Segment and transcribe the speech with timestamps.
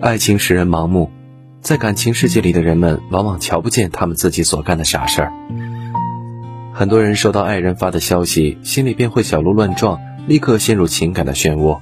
[0.00, 1.10] 爱情使人盲目，
[1.60, 5.32] 在感情世界里的人们往往瞧不见他们自己所干的傻事儿。
[6.72, 9.98] 很多人收到爱人发的消息，心里便会小鹿乱撞，
[10.28, 11.80] 立刻陷入情感的漩涡。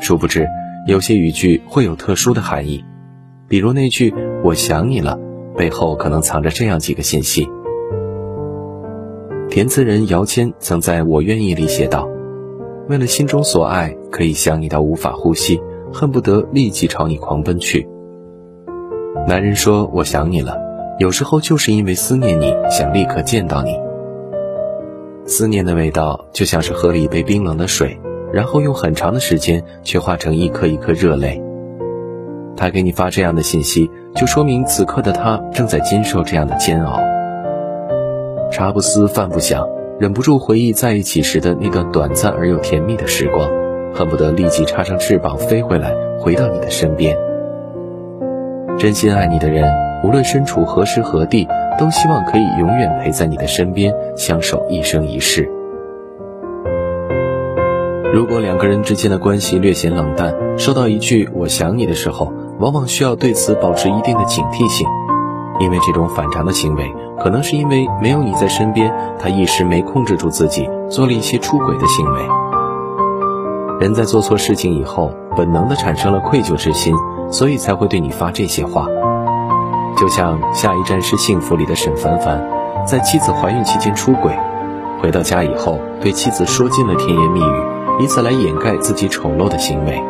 [0.00, 0.48] 殊不知，
[0.88, 2.84] 有些语句会有特殊的含义，
[3.46, 4.12] 比如那句
[4.42, 5.16] “我想你了”，
[5.56, 7.48] 背后可能藏着这样几个信息。
[9.48, 12.08] 填词人姚谦曾在我愿意里写道
[12.90, 15.60] ：“为了心中所爱，可以想你到无法呼吸。”
[15.92, 17.88] 恨不得立即朝你狂奔去。
[19.26, 20.56] 男人说：“我想你了。”
[20.98, 23.78] 有时候就是因为思念你，想立刻见到你。
[25.26, 28.00] 思念的味道就像是喝了一杯冰冷的水，
[28.32, 31.40] 然后用很长的时间却化成一颗一颗热泪。
[32.56, 36.98] 他给你发这样的信息，就说明此刻的他正在经受这样的煎熬。
[38.50, 39.68] 茶不思饭不想，
[40.00, 43.48] 忍不住回忆在一起时的那段短暂而又甜蜜的时光。
[43.94, 47.16] 恨不得立即插上翅膀飞回来，回到你的身边。
[48.78, 49.68] 真心爱你的人，
[50.04, 55.50] 无论身处何时何地，都希望可以永远陪在你的身边，相守一生一世。
[58.14, 64.86] 如果两个人之间的关系略显冷淡，收到一句“我想你”的时候，往往需要对此保持一定的警惕性，
[65.60, 72.37] 因为这种反常的行为，可能是因为没有你在身边，他一时没控制住自己，做了一些出轨的行为。
[73.80, 76.96] 人在做错事情以后，本能的产生了愧疚之心，
[77.30, 78.88] 所以才会对你发这些话。
[79.96, 82.44] 就像《下一站是幸福》里的沈凡凡，
[82.84, 84.32] 在妻子怀孕期间出轨，
[85.00, 87.62] 回到家以后对妻子说尽了甜言蜜语，
[88.00, 90.02] 以此来掩盖自己丑陋的行为。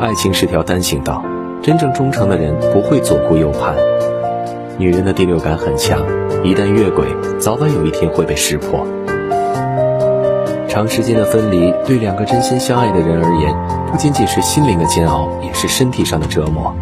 [0.00, 1.22] 爱情是条单行道，
[1.62, 3.76] 真正忠诚的人不会左顾右盼。
[4.76, 6.00] 女人的第六感很强，
[6.42, 7.06] 一旦越轨，
[7.38, 8.84] 早晚有一天会被识破。
[10.72, 13.54] 长时间的分离对两个真心相爱的人而言，
[13.90, 16.74] 不仅仅是心灵的煎熬，也是身体上的折磨。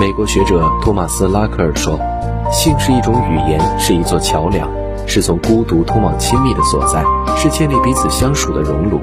[0.00, 2.00] 美国学者托马斯·拉克尔说
[2.50, 4.66] ：“性是一种语言，是一座桥梁，
[5.06, 7.04] 是从孤独通往亲密的所在，
[7.36, 8.98] 是建立彼此相属的熔炉。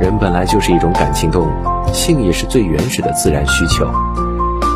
[0.00, 3.86] 人本来就是一种感情动物，性也是最原始的自然需求。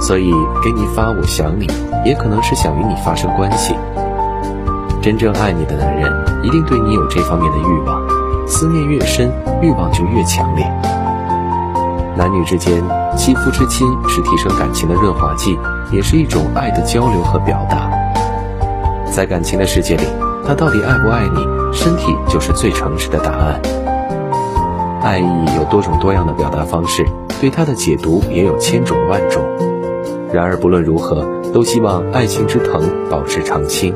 [0.03, 0.31] 所以，
[0.63, 1.67] 给你发‘我想你’，
[2.05, 3.75] 也可能是想与你发生关系。
[5.01, 6.13] 真正爱你的男人。”
[6.45, 8.07] 一定对你有这方面的欲望，
[8.47, 9.33] 思念越深，
[9.63, 10.65] 欲望就越强烈。
[12.17, 12.83] 男女之间，
[13.17, 15.59] 肌肤之亲是提升感情的润滑剂，
[15.91, 17.91] 也是一种爱的交流和表达。
[19.11, 20.05] 在感情的世界里，
[20.47, 23.61] 他到底爱不爱你，身体就是最诚实的答案。
[25.03, 27.07] 爱意有多种多样的表达方式，
[27.41, 29.43] 对他的解读也有千种万种。
[30.33, 31.25] 然而不论如何，
[31.55, 33.95] 都希望爱情之藤保持常青。